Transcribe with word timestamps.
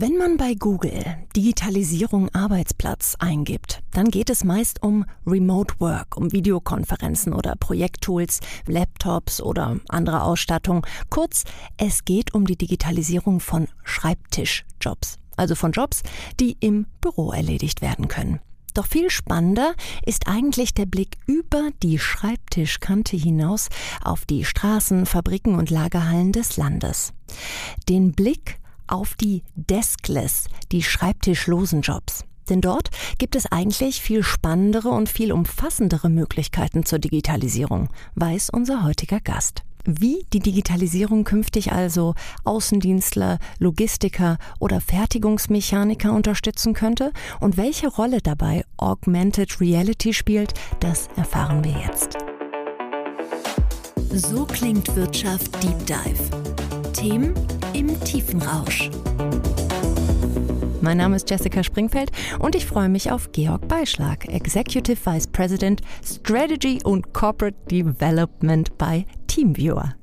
Wenn 0.00 0.16
man 0.16 0.36
bei 0.36 0.54
Google 0.54 1.02
Digitalisierung 1.34 2.32
Arbeitsplatz 2.32 3.16
eingibt, 3.18 3.82
dann 3.90 4.12
geht 4.12 4.30
es 4.30 4.44
meist 4.44 4.80
um 4.80 5.04
Remote 5.26 5.74
Work, 5.80 6.16
um 6.16 6.30
Videokonferenzen 6.30 7.32
oder 7.32 7.56
Projekttools, 7.56 8.38
Laptops 8.68 9.42
oder 9.42 9.80
andere 9.88 10.22
Ausstattung. 10.22 10.86
Kurz, 11.10 11.42
es 11.78 12.04
geht 12.04 12.32
um 12.32 12.46
die 12.46 12.54
Digitalisierung 12.54 13.40
von 13.40 13.66
Schreibtischjobs, 13.82 15.16
also 15.36 15.56
von 15.56 15.72
Jobs, 15.72 16.04
die 16.38 16.56
im 16.60 16.86
Büro 17.00 17.32
erledigt 17.32 17.82
werden 17.82 18.06
können. 18.06 18.38
Doch 18.74 18.86
viel 18.86 19.10
spannender 19.10 19.74
ist 20.06 20.28
eigentlich 20.28 20.74
der 20.74 20.86
Blick 20.86 21.16
über 21.26 21.70
die 21.82 21.98
Schreibtischkante 21.98 23.16
hinaus 23.16 23.68
auf 24.04 24.26
die 24.26 24.44
Straßen, 24.44 25.06
Fabriken 25.06 25.56
und 25.56 25.70
Lagerhallen 25.70 26.30
des 26.30 26.56
Landes. 26.56 27.12
Den 27.88 28.12
Blick 28.12 28.60
auf 28.88 29.14
die 29.14 29.42
Deskless, 29.54 30.46
die 30.72 30.82
schreibtischlosen 30.82 31.82
Jobs. 31.82 32.24
Denn 32.48 32.60
dort 32.60 32.90
gibt 33.18 33.36
es 33.36 33.46
eigentlich 33.46 34.00
viel 34.00 34.22
spannendere 34.22 34.88
und 34.88 35.08
viel 35.08 35.32
umfassendere 35.32 36.08
Möglichkeiten 36.08 36.84
zur 36.84 36.98
Digitalisierung, 36.98 37.88
weiß 38.14 38.50
unser 38.50 38.84
heutiger 38.84 39.20
Gast. 39.20 39.62
Wie 39.84 40.26
die 40.32 40.40
Digitalisierung 40.40 41.24
künftig 41.24 41.72
also 41.72 42.14
Außendienstler, 42.44 43.38
Logistiker 43.58 44.36
oder 44.58 44.80
Fertigungsmechaniker 44.80 46.12
unterstützen 46.12 46.74
könnte 46.74 47.12
und 47.40 47.56
welche 47.56 47.88
Rolle 47.88 48.20
dabei 48.20 48.64
Augmented 48.76 49.60
Reality 49.60 50.12
spielt, 50.12 50.52
das 50.80 51.08
erfahren 51.16 51.64
wir 51.64 51.72
jetzt. 51.72 52.18
So 54.10 54.44
klingt 54.44 54.94
Wirtschaft 54.94 55.62
Deep 55.62 55.86
Dive. 55.86 56.67
Themen 56.98 57.32
im 57.74 58.00
Tiefenrausch. 58.00 58.90
Mein 60.80 60.96
Name 60.96 61.14
ist 61.14 61.30
Jessica 61.30 61.62
Springfeld 61.62 62.10
und 62.40 62.56
ich 62.56 62.66
freue 62.66 62.88
mich 62.88 63.12
auf 63.12 63.30
Georg 63.30 63.68
Beischlag, 63.68 64.26
Executive 64.26 64.98
Vice 65.06 65.28
President 65.28 65.80
Strategy 66.04 66.80
und 66.82 67.14
Corporate 67.14 67.56
Development 67.70 68.76
bei 68.78 69.06
Teamviewer. 69.28 69.94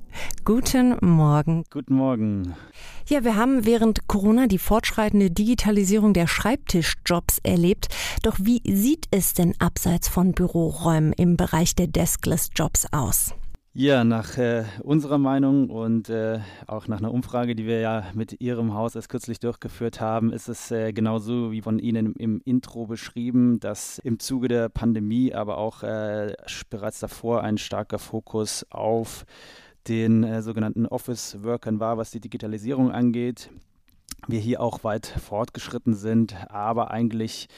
Guten 0.46 0.96
Morgen. 1.02 1.66
Guten 1.70 1.96
Morgen. 1.96 2.56
Ja, 3.10 3.26
wir 3.26 3.36
haben 3.36 3.66
während 3.66 4.08
Corona 4.08 4.48
die 4.48 4.58
fortschreitende 4.58 5.32
Digitalisierung 5.32 6.14
der 6.14 6.28
Schreibtischjobs 6.28 7.40
erlebt. 7.44 7.90
Doch 8.24 8.38
wie 8.40 8.62
sieht 8.66 9.08
es 9.12 9.34
denn 9.34 9.54
abseits 9.60 10.08
von 10.08 10.32
Büroräumen 10.32 11.12
im 11.12 11.36
Bereich 11.36 11.76
der 11.76 11.88
Deskless 11.88 12.52
Jobs 12.56 12.88
aus? 12.94 13.36
Ja, 13.78 14.06
nach 14.06 14.38
äh, 14.38 14.64
unserer 14.84 15.18
Meinung 15.18 15.70
und 15.70 16.08
äh, 16.08 16.40
auch 16.66 16.88
nach 16.88 17.00
einer 17.00 17.14
Umfrage, 17.14 17.56
die 17.56 17.66
wir 17.66 17.82
ja 17.82 18.06
mit 18.14 18.40
Ihrem 18.40 18.74
Haus 18.74 18.96
erst 18.96 19.10
kürzlich 19.10 19.42
durchgeführt 19.42 20.00
haben, 20.00 20.32
ist 20.32 20.48
es 20.48 20.72
äh, 20.72 20.94
genauso 20.94 21.52
wie 21.52 21.62
von 21.62 21.78
Ihnen 21.78 22.06
im, 22.06 22.14
im, 22.16 22.42
Intro 22.46 22.86
beschrieben, 22.86 23.60
dass 23.60 24.00
im 24.00 24.18
Zuge 24.20 24.48
der 24.48 24.70
Pandemie, 24.70 25.34
aber 25.34 25.58
auch 25.58 25.84
äh, 25.84 26.34
bereits 26.70 27.02
davor 27.02 27.44
ein 27.44 27.58
starker 27.58 28.00
Fokus 28.00 28.66
auf 28.70 29.26
den 29.90 30.24
äh, 30.24 30.42
sogenannten 30.42 30.86
Office-Workern 30.86 31.82
war, 31.82 31.98
was 31.98 32.12
die 32.12 32.22
Digitalisierung 32.22 32.92
angeht. 32.92 33.50
Wir 34.26 34.40
hier 34.40 34.62
auch 34.62 34.86
weit 34.86 35.06
fortgeschritten 35.06 35.96
sind, 35.96 36.34
aber 36.50 36.92
eigentlich 36.92 37.50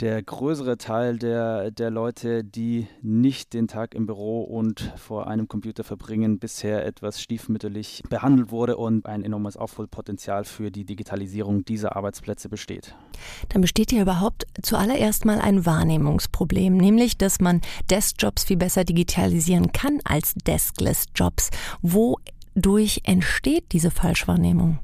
der 0.00 0.22
größere 0.22 0.76
Teil 0.76 1.18
der, 1.18 1.70
der 1.70 1.90
Leute, 1.90 2.42
die 2.44 2.88
nicht 3.02 3.52
den 3.52 3.68
Tag 3.68 3.94
im 3.94 4.06
Büro 4.06 4.42
und 4.42 4.92
vor 4.96 5.28
einem 5.28 5.48
Computer 5.48 5.84
verbringen, 5.84 6.38
bisher 6.38 6.84
etwas 6.84 7.20
stiefmütterlich 7.20 8.02
behandelt 8.08 8.50
wurde 8.50 8.76
und 8.76 9.06
ein 9.06 9.24
enormes 9.24 9.56
Aufholpotenzial 9.56 10.44
für 10.44 10.70
die 10.70 10.84
Digitalisierung 10.84 11.64
dieser 11.64 11.96
Arbeitsplätze 11.96 12.48
besteht. 12.48 12.94
Dann 13.50 13.60
besteht 13.60 13.90
hier 13.90 14.02
überhaupt 14.02 14.46
zuallererst 14.62 15.24
mal 15.24 15.38
ein 15.38 15.64
Wahrnehmungsproblem, 15.64 16.76
nämlich 16.76 17.16
dass 17.16 17.40
man 17.40 17.60
Deskjobs 17.90 18.44
viel 18.44 18.56
besser 18.56 18.84
digitalisieren 18.84 19.72
kann 19.72 20.00
als 20.04 20.34
Deskless-Jobs. 20.34 21.50
Wodurch 21.82 23.02
entsteht 23.04 23.72
diese 23.72 23.90
Falschwahrnehmung? 23.90 24.80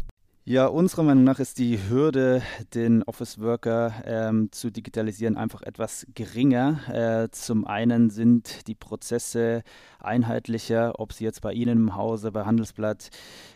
Ja, 0.50 0.66
unserer 0.66 1.04
Meinung 1.04 1.22
nach 1.22 1.38
ist 1.38 1.58
die 1.58 1.78
Hürde, 1.88 2.42
den 2.74 3.04
Office 3.04 3.38
Worker 3.38 3.94
ähm, 4.04 4.50
zu 4.50 4.72
digitalisieren, 4.72 5.36
einfach 5.36 5.62
etwas 5.62 6.08
geringer. 6.16 6.80
Äh, 6.92 7.30
zum 7.30 7.68
einen 7.68 8.10
sind 8.10 8.66
die 8.66 8.74
Prozesse 8.74 9.62
einheitlicher, 10.00 10.98
ob 10.98 11.12
Sie 11.12 11.22
jetzt 11.22 11.40
bei 11.40 11.52
Ihnen 11.52 11.78
im 11.78 11.94
Hause, 11.94 12.32
bei 12.32 12.46
Handelsblatt, 12.46 13.10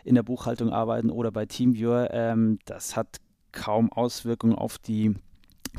in 0.05 0.15
der 0.15 0.23
Buchhaltung 0.23 0.69
arbeiten 0.69 1.09
oder 1.09 1.31
bei 1.33 1.45
Teamviewer. 1.45 2.11
Ähm, 2.13 2.59
das 2.63 2.95
hat 2.95 3.17
kaum 3.51 3.91
Auswirkungen 3.91 4.55
auf 4.55 4.77
die 4.77 5.15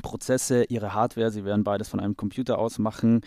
Prozesse, 0.03 0.65
ihre 0.65 0.93
Hardware. 0.93 1.31
Sie 1.31 1.47
werden 1.47 1.65
beides 1.65 1.88
von 1.88 1.98
einem 1.98 2.19
Computer 2.19 2.59
aus 2.59 2.78
machen 2.78 3.22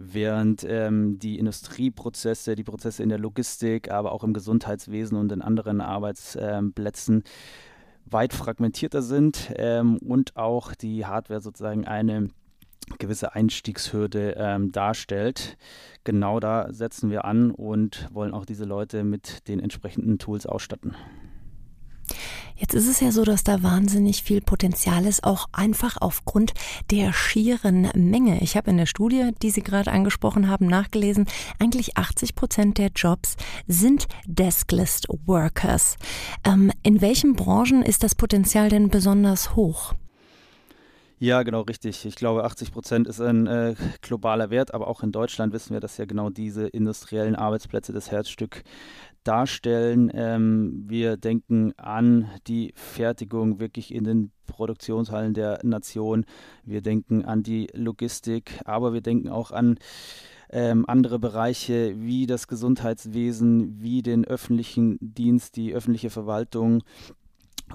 während 0.00 0.64
ähm, 0.66 1.18
die 1.18 1.38
Industrieprozesse, 1.38 2.54
die 2.54 2.64
Prozesse 2.64 3.02
in 3.02 3.10
der 3.10 3.18
Logistik, 3.18 3.90
aber 3.90 4.12
auch 4.12 4.24
im 4.24 4.32
Gesundheitswesen 4.32 5.18
und 5.18 5.30
in 5.30 5.42
anderen 5.42 5.82
Arbeitsplätzen 5.82 7.22
weit 8.06 8.32
fragmentierter 8.32 9.02
sind 9.02 9.52
ähm, 9.56 9.98
und 9.98 10.36
auch 10.36 10.74
die 10.74 11.04
Hardware 11.04 11.42
sozusagen 11.42 11.86
eine 11.86 12.28
gewisse 12.98 13.34
Einstiegshürde 13.34 14.34
ähm, 14.36 14.72
darstellt. 14.72 15.58
Genau 16.02 16.40
da 16.40 16.72
setzen 16.72 17.10
wir 17.10 17.26
an 17.26 17.50
und 17.50 18.08
wollen 18.10 18.32
auch 18.32 18.46
diese 18.46 18.64
Leute 18.64 19.04
mit 19.04 19.46
den 19.48 19.60
entsprechenden 19.60 20.18
Tools 20.18 20.46
ausstatten. 20.46 20.96
Jetzt 22.56 22.74
ist 22.74 22.88
es 22.88 23.00
ja 23.00 23.10
so, 23.10 23.24
dass 23.24 23.42
da 23.42 23.62
wahnsinnig 23.62 24.22
viel 24.22 24.42
Potenzial 24.42 25.06
ist, 25.06 25.24
auch 25.24 25.46
einfach 25.50 25.96
aufgrund 25.98 26.52
der 26.90 27.14
schieren 27.14 27.88
Menge. 27.94 28.42
Ich 28.42 28.54
habe 28.54 28.70
in 28.70 28.76
der 28.76 28.84
Studie, 28.84 29.30
die 29.40 29.50
Sie 29.50 29.62
gerade 29.62 29.90
angesprochen 29.90 30.48
haben, 30.48 30.66
nachgelesen, 30.66 31.26
eigentlich 31.58 31.96
80 31.96 32.34
Prozent 32.34 32.76
der 32.76 32.90
Jobs 32.94 33.36
sind 33.66 34.08
Deskless 34.26 35.02
Workers. 35.24 35.96
Ähm, 36.44 36.70
in 36.82 37.00
welchen 37.00 37.34
Branchen 37.34 37.82
ist 37.82 38.02
das 38.02 38.14
Potenzial 38.14 38.68
denn 38.68 38.90
besonders 38.90 39.56
hoch? 39.56 39.94
Ja, 41.22 41.42
genau 41.42 41.60
richtig. 41.60 42.06
Ich 42.06 42.14
glaube, 42.14 42.44
80 42.44 42.72
Prozent 42.72 43.06
ist 43.06 43.20
ein 43.20 43.46
äh, 43.46 43.74
globaler 44.00 44.48
Wert, 44.48 44.72
aber 44.72 44.88
auch 44.88 45.02
in 45.02 45.12
Deutschland 45.12 45.52
wissen 45.52 45.74
wir, 45.74 45.80
dass 45.80 45.98
ja 45.98 46.06
genau 46.06 46.30
diese 46.30 46.66
industriellen 46.66 47.36
Arbeitsplätze 47.36 47.92
das 47.92 48.10
Herzstück 48.10 48.62
darstellen. 49.24 50.10
Ähm, 50.14 50.84
wir 50.86 51.16
denken 51.16 51.72
an 51.76 52.30
die 52.46 52.72
Fertigung 52.74 53.60
wirklich 53.60 53.94
in 53.94 54.04
den 54.04 54.32
Produktionshallen 54.46 55.34
der 55.34 55.60
Nation. 55.62 56.24
Wir 56.64 56.82
denken 56.82 57.24
an 57.24 57.42
die 57.42 57.68
Logistik, 57.72 58.60
aber 58.64 58.92
wir 58.92 59.00
denken 59.00 59.28
auch 59.28 59.50
an 59.50 59.78
ähm, 60.52 60.84
andere 60.88 61.18
Bereiche 61.18 61.94
wie 61.96 62.26
das 62.26 62.48
Gesundheitswesen, 62.48 63.80
wie 63.80 64.02
den 64.02 64.24
öffentlichen 64.24 64.98
Dienst, 65.00 65.56
die 65.56 65.72
öffentliche 65.72 66.10
Verwaltung, 66.10 66.82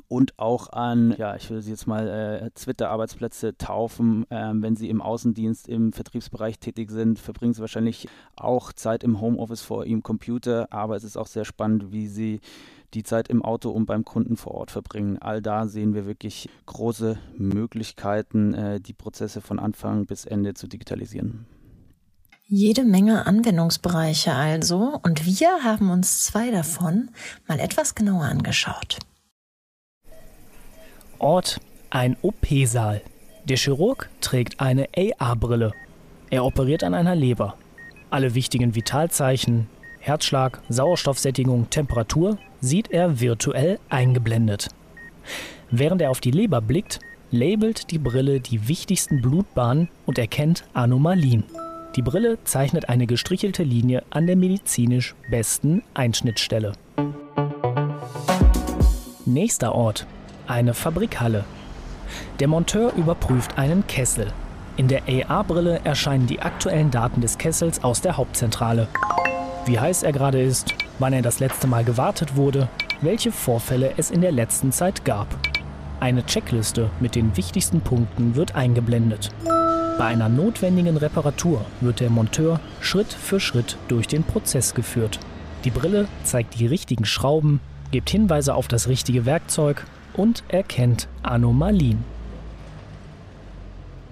und 0.08 0.38
auch 0.38 0.72
an, 0.72 1.16
ja, 1.18 1.36
ich 1.36 1.50
will 1.50 1.62
sie 1.62 1.72
jetzt 1.72 1.88
mal 1.88 2.08
äh, 2.08 2.50
Twitter-Arbeitsplätze 2.52 3.58
taufen. 3.58 4.26
Ähm, 4.30 4.62
wenn 4.62 4.76
sie 4.76 4.90
im 4.90 5.02
Außendienst, 5.02 5.68
im 5.68 5.94
Vertriebsbereich 5.94 6.60
tätig 6.60 6.92
sind, 6.92 7.20
verbringen 7.20 7.54
sie 7.54 7.62
wahrscheinlich 7.62 8.08
auch 8.36 8.74
Zeit 8.74 9.04
im 9.04 9.22
Homeoffice 9.22 9.62
vor 9.62 9.86
ihrem 9.86 10.04
Computer, 10.04 10.68
aber 10.72 10.96
es 10.96 11.04
ist 11.04 11.18
auch 11.18 11.28
sehr 11.28 11.46
spannend, 11.46 11.92
wie 11.92 12.08
sie 12.08 12.42
die 12.94 13.04
Zeit 13.04 13.28
im 13.28 13.44
Auto 13.44 13.70
und 13.72 13.86
beim 13.86 14.06
Kunden 14.06 14.38
vor 14.38 14.54
Ort 14.54 14.72
verbringen. 14.72 15.18
All 15.20 15.42
da 15.42 15.68
sehen 15.68 15.94
wir 15.94 16.06
wirklich 16.06 16.50
große 16.66 17.18
Möglichkeiten, 17.38 18.54
äh, 18.54 18.80
die 18.80 18.94
Prozesse 18.94 19.42
von 19.42 19.60
Anfang 19.60 20.06
bis 20.06 20.26
Ende 20.26 20.54
zu 20.54 20.68
digitalisieren. 20.68 21.46
Jede 22.48 22.84
Menge 22.84 23.26
Anwendungsbereiche 23.26 24.34
also, 24.34 25.00
und 25.02 25.26
wir 25.26 25.64
haben 25.64 25.90
uns 25.90 26.26
zwei 26.26 26.52
davon 26.52 27.10
mal 27.48 27.60
etwas 27.60 27.96
genauer 27.96 28.26
angeschaut. 28.26 29.00
Ort 31.20 31.60
ein 31.90 32.18
OP-Saal. 32.22 33.02
Der 33.46 33.58
Chirurg 33.58 34.10
trägt 34.22 34.60
eine 34.60 34.88
AR-Brille. 34.96 35.74
Er 36.30 36.46
operiert 36.46 36.84
an 36.84 36.94
einer 36.94 37.16
Leber. 37.16 37.56
Alle 38.10 38.36
wichtigen 38.36 38.76
Vitalzeichen, 38.76 39.68
Herzschlag, 40.00 40.62
Sauerstoffsättigung, 40.70 41.70
Temperatur 41.70 42.38
sieht 42.62 42.92
er 42.92 43.20
virtuell 43.20 43.80
eingeblendet. 43.90 44.70
Während 45.72 46.02
er 46.02 46.12
auf 46.12 46.22
die 46.22 46.32
Leber 46.32 46.62
blickt, 46.62 47.00
labelt 47.32 47.92
die 47.92 47.98
Brille 47.98 48.40
die 48.40 48.68
wichtigsten 48.68 49.22
Blutbahnen 49.22 49.90
und 50.06 50.18
erkennt 50.18 50.64
Anomalien. 50.74 51.44
Die 51.96 52.02
Brille 52.02 52.38
zeichnet 52.44 52.90
eine 52.90 53.08
gestrichelte 53.08 53.64
Linie 53.64 54.04
an 54.10 54.28
der 54.28 54.36
medizinisch 54.36 55.16
besten 55.30 55.82
Einschnittstelle. 55.94 56.74
Nächster 59.26 59.74
Ort 59.74 60.06
eine 60.48 60.74
Fabrikhalle. 60.74 61.44
Der 62.40 62.48
Monteur 62.48 62.94
überprüft 62.94 63.58
einen 63.58 63.88
Kessel. 63.88 64.28
In 64.78 64.88
der 64.88 65.04
AR-Brille 65.08 65.82
erscheinen 65.84 66.28
die 66.28 66.42
aktuellen 66.42 66.92
Daten 66.92 67.22
des 67.22 67.38
Kessels 67.38 67.84
aus 67.84 68.02
der 68.02 68.18
Hauptzentrale. 68.18 68.88
Wie 69.66 69.80
heiß 69.80 70.04
er 70.04 70.12
gerade 70.12 70.42
ist, 70.42 70.74
wann 71.00 71.14
er 71.14 71.22
das 71.22 71.40
letzte 71.40 71.68
Mal 71.68 71.84
gewartet 71.84 72.36
wurde, 72.36 72.68
welche 73.02 73.32
Vorfälle 73.32 73.94
es 73.98 74.12
in 74.12 74.22
der 74.22 74.32
letzten 74.32 74.72
Zeit 74.72 75.06
gab. 75.06 75.28
Eine 76.00 76.26
Checkliste 76.26 76.90
mit 77.00 77.16
den 77.16 77.36
wichtigsten 77.38 77.82
Punkten 77.82 78.36
wird 78.36 78.56
eingeblendet. 78.56 79.32
Bei 79.98 80.06
einer 80.06 80.28
notwendigen 80.28 80.98
Reparatur 80.98 81.66
wird 81.80 82.02
der 82.02 82.10
Monteur 82.10 82.60
Schritt 82.82 83.14
für 83.14 83.40
Schritt 83.40 83.78
durch 83.88 84.08
den 84.08 84.24
Prozess 84.24 84.74
geführt. 84.74 85.20
Die 85.64 85.72
Brille 85.72 86.08
zeigt 86.24 86.60
die 86.60 86.68
richtigen 86.68 87.06
Schrauben, 87.06 87.62
gibt 87.92 88.10
Hinweise 88.10 88.56
auf 88.56 88.68
das 88.68 88.90
richtige 88.90 89.26
Werkzeug 89.26 89.86
und 90.18 90.44
erkennt 90.48 91.08
Anomalien. 91.24 92.04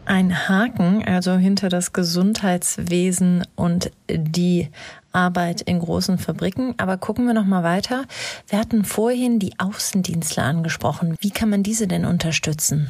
Ein 0.05 0.49
Haken, 0.49 1.03
also 1.05 1.35
hinter 1.37 1.69
das 1.69 1.93
Gesundheitswesen 1.93 3.47
und 3.55 3.91
die 4.09 4.69
Arbeit 5.13 5.61
in 5.61 5.79
großen 5.79 6.17
Fabriken. 6.17 6.73
Aber 6.77 6.97
gucken 6.97 7.25
wir 7.25 7.33
noch 7.33 7.45
mal 7.45 7.63
weiter. 7.63 8.03
Wir 8.47 8.59
hatten 8.59 8.83
vorhin 8.83 9.39
die 9.39 9.53
Außendienstler 9.59 10.43
angesprochen. 10.43 11.15
Wie 11.21 11.31
kann 11.31 11.49
man 11.49 11.63
diese 11.63 11.87
denn 11.87 12.05
unterstützen? 12.05 12.89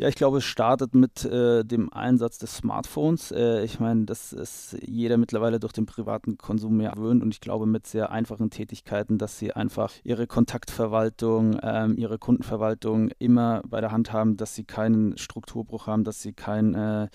Ja, 0.00 0.08
ich 0.08 0.14
glaube, 0.14 0.38
es 0.38 0.44
startet 0.44 0.94
mit 0.94 1.26
äh, 1.26 1.62
dem 1.62 1.92
Einsatz 1.92 2.38
des 2.38 2.56
Smartphones. 2.56 3.32
Äh, 3.32 3.64
ich 3.64 3.80
meine, 3.80 4.06
das 4.06 4.32
ist 4.32 4.78
jeder 4.80 5.18
mittlerweile 5.18 5.60
durch 5.60 5.74
den 5.74 5.84
privaten 5.84 6.38
Konsum 6.38 6.78
mehr 6.78 6.92
gewöhnt 6.92 7.22
und 7.22 7.34
ich 7.34 7.42
glaube 7.42 7.66
mit 7.66 7.86
sehr 7.86 8.10
einfachen 8.10 8.48
Tätigkeiten, 8.48 9.18
dass 9.18 9.38
sie 9.38 9.52
einfach 9.52 9.92
ihre 10.02 10.26
Kontaktverwaltung, 10.26 11.60
ähm, 11.62 11.98
ihre 11.98 12.18
Kundenverwaltung 12.18 13.10
immer 13.18 13.60
bei 13.68 13.82
der 13.82 13.92
Hand 13.92 14.10
haben, 14.10 14.38
dass 14.38 14.54
sie 14.54 14.64
keinen 14.64 15.18
Strukturbruch 15.18 15.86
haben, 15.86 16.02
dass 16.02 16.22
sie 16.22 16.32
kein 16.32 16.72
äh, 16.72 17.08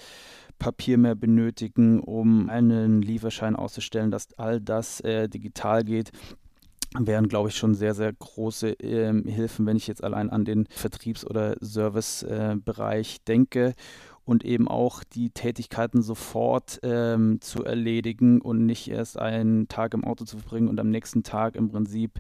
Papier 0.59 0.99
mehr 0.99 1.15
benötigen, 1.15 1.99
um 2.01 2.51
einen 2.51 3.01
Lieferschein 3.01 3.55
auszustellen, 3.55 4.11
dass 4.11 4.27
all 4.37 4.61
das 4.61 4.99
äh, 4.99 5.27
digital 5.27 5.83
geht 5.83 6.11
wären, 6.99 7.27
glaube 7.27 7.49
ich, 7.49 7.55
schon 7.55 7.75
sehr, 7.75 7.93
sehr 7.93 8.13
große 8.13 8.69
ähm, 8.69 9.25
Hilfen, 9.25 9.65
wenn 9.65 9.77
ich 9.77 9.87
jetzt 9.87 10.03
allein 10.03 10.29
an 10.29 10.45
den 10.45 10.67
Vertriebs- 10.69 11.25
oder 11.25 11.55
Servicebereich 11.59 13.15
äh, 13.15 13.19
denke 13.27 13.73
und 14.25 14.43
eben 14.43 14.67
auch 14.67 15.03
die 15.03 15.29
Tätigkeiten 15.29 16.01
sofort 16.01 16.79
ähm, 16.83 17.39
zu 17.41 17.63
erledigen 17.63 18.41
und 18.41 18.65
nicht 18.65 18.89
erst 18.89 19.19
einen 19.19 19.67
Tag 19.67 19.93
im 19.93 20.03
Auto 20.03 20.25
zu 20.25 20.37
verbringen 20.37 20.67
und 20.67 20.79
am 20.79 20.89
nächsten 20.89 21.23
Tag 21.23 21.55
im 21.55 21.69
Prinzip 21.69 22.19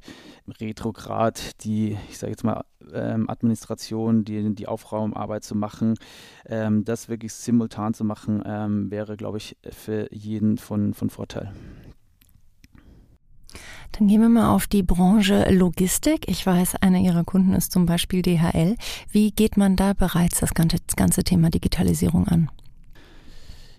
retrograd 0.59 1.63
die, 1.63 1.97
ich 2.09 2.19
sage 2.19 2.31
jetzt 2.31 2.43
mal, 2.43 2.63
ähm, 2.93 3.29
Administration, 3.29 4.23
die, 4.23 4.53
die 4.53 4.67
Aufraumarbeit 4.67 5.43
zu 5.43 5.55
machen. 5.55 5.95
Ähm, 6.45 6.85
das 6.85 7.09
wirklich 7.09 7.33
simultan 7.33 7.95
zu 7.95 8.03
machen, 8.03 8.43
ähm, 8.45 8.91
wäre, 8.91 9.17
glaube 9.17 9.39
ich, 9.39 9.57
für 9.71 10.07
jeden 10.13 10.57
von, 10.57 10.93
von 10.93 11.09
Vorteil. 11.09 11.51
Dann 13.93 14.07
gehen 14.07 14.21
wir 14.21 14.29
mal 14.29 14.53
auf 14.53 14.67
die 14.67 14.83
Branche 14.83 15.49
Logistik. 15.51 16.27
Ich 16.27 16.45
weiß, 16.45 16.75
einer 16.77 16.99
Ihrer 16.99 17.23
Kunden 17.23 17.53
ist 17.53 17.71
zum 17.71 17.85
Beispiel 17.85 18.21
DHL. 18.21 18.75
Wie 19.11 19.31
geht 19.31 19.57
man 19.57 19.75
da 19.75 19.93
bereits 19.93 20.39
das 20.39 20.53
ganze, 20.53 20.77
das 20.85 20.95
ganze 20.95 21.23
Thema 21.23 21.49
Digitalisierung 21.49 22.27
an? 22.27 22.49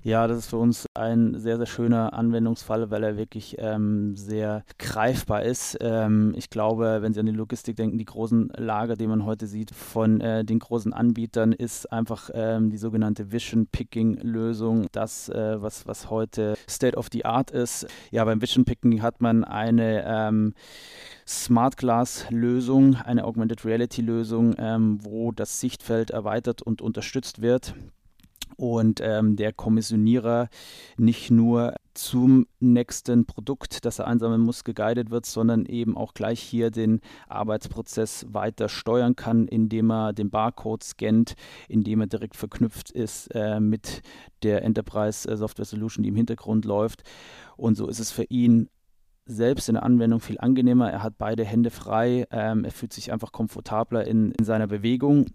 Ja, 0.07 0.29
das 0.29 0.39
ist 0.39 0.51
für 0.51 0.59
uns 0.59 0.87
ein 0.95 1.35
sehr, 1.37 1.57
sehr 1.57 1.67
schöner 1.67 2.13
Anwendungsfall, 2.13 2.93
weil 2.93 3.03
er 3.03 3.17
wirklich 3.17 3.57
ähm, 3.59 4.15
sehr 4.17 4.63
greifbar 4.79 5.43
ist. 5.43 5.77
Ähm, 5.81 6.33
ich 6.37 6.49
glaube, 6.49 6.99
wenn 7.01 7.13
Sie 7.13 7.19
an 7.19 7.27
die 7.27 7.33
Logistik 7.33 7.75
denken, 7.75 7.99
die 7.99 8.05
großen 8.05 8.53
Lager, 8.57 8.95
die 8.95 9.09
man 9.09 9.25
heute 9.25 9.49
sieht 9.49 9.75
von 9.75 10.21
äh, 10.21 10.45
den 10.45 10.61
großen 10.61 10.93
Anbietern, 10.93 11.51
ist 11.51 11.91
einfach 11.91 12.31
ähm, 12.35 12.71
die 12.71 12.77
sogenannte 12.77 13.33
Vision 13.33 13.67
Picking 13.67 14.15
Lösung, 14.19 14.87
das, 14.93 15.29
äh, 15.29 15.61
was, 15.61 15.89
was 15.89 16.09
heute 16.09 16.55
State 16.71 16.97
of 16.97 17.09
the 17.11 17.25
Art 17.25 17.51
ist. 17.51 17.89
Ja, 18.13 18.25
beim 18.25 18.41
Vision 18.41 18.65
Picking 18.65 19.03
hat 19.03 19.21
man 19.21 19.43
eine 19.43 20.05
ähm, 20.07 20.55
Smart 21.27 21.77
Glass 21.77 22.27
Lösung, 22.31 22.95
eine 22.95 23.25
Augmented 23.25 23.65
Reality 23.65 24.03
Lösung, 24.03 24.55
ähm, 24.57 25.01
wo 25.03 25.33
das 25.33 25.59
Sichtfeld 25.59 26.11
erweitert 26.11 26.63
und 26.63 26.81
unterstützt 26.81 27.43
wird 27.43 27.75
und 28.57 29.01
ähm, 29.03 29.37
der 29.37 29.53
Kommissionierer 29.53 30.49
nicht 30.97 31.31
nur 31.31 31.75
zum 31.95 32.47
nächsten 32.61 33.25
Produkt, 33.25 33.85
das 33.85 33.99
er 33.99 34.07
einsammeln 34.07 34.43
muss, 34.43 34.65
geguidet 34.65 35.11
wird, 35.11 35.27
sondern 35.27 35.65
eben 35.65 35.97
auch 35.97 36.15
gleich 36.15 36.41
hier 36.41 36.71
den 36.71 37.01
Arbeitsprozess 37.29 38.27
weiter 38.29 38.69
steuern 38.69 39.17
kann, 39.17 39.49
indem 39.49 39.91
er 39.91 40.13
den 40.13 40.31
Barcode 40.31 40.85
scannt, 40.85 41.35
indem 41.69 42.03
er 42.03 42.07
direkt 42.07 42.37
verknüpft 42.37 42.91
ist 42.91 43.29
äh, 43.35 43.61
mit 43.61 44.03
der 44.43 44.63
Enterprise 44.63 45.29
äh, 45.29 45.37
Software 45.37 45.65
Solution, 45.65 46.03
die 46.03 46.11
im 46.11 46.17
Hintergrund 46.17 46.65
läuft. 46.65 47.03
Und 47.57 47.77
so 47.77 47.89
ist 47.89 48.01
es 48.01 48.13
für 48.13 48.25
ihn 48.25 48.69
selbst 49.25 49.69
in 49.69 49.75
der 49.75 49.83
Anwendung 49.83 50.21
viel 50.21 50.39
angenehmer. 50.39 50.91
Er 50.91 51.03
hat 51.03 51.19
beide 51.19 51.45
Hände 51.45 51.71
frei, 51.71 52.27
ähm, 52.31 52.65
er 52.65 52.73
fühlt 52.73 52.93
sich 52.93 53.13
einfach 53.13 53.33
komfortabler 53.33 54.07
in, 54.07 54.33
in 54.33 54.45
seiner 54.45 54.67
Bewegung 54.67 55.27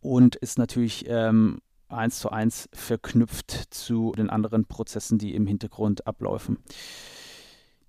und 0.00 0.36
ist 0.36 0.58
natürlich 0.58 1.04
ähm, 1.08 1.60
eins 1.92 2.18
zu 2.18 2.30
eins 2.30 2.68
verknüpft 2.72 3.50
zu 3.50 4.12
den 4.16 4.30
anderen 4.30 4.64
Prozessen, 4.64 5.18
die 5.18 5.34
im 5.34 5.46
Hintergrund 5.46 6.06
ablaufen. 6.06 6.58